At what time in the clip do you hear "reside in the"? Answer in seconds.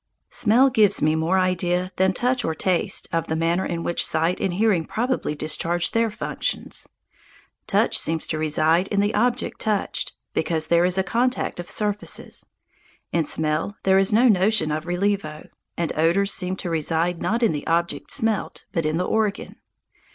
8.39-9.13